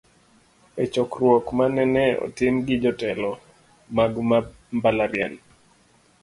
[0.83, 3.31] E chokruok manene otim gi jotelo
[3.95, 4.13] mag
[4.75, 5.35] mbalariany